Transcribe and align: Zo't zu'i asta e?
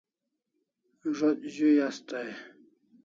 Zo't 1.17 1.41
zu'i 1.53 1.71
asta 1.87 2.19
e? 2.29 2.31